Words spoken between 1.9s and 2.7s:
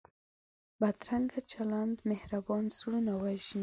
مهربان